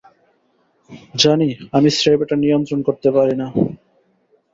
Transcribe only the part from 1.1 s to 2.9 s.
জানি, আমি স্রেফ এটা নিয়ন্ত্রণ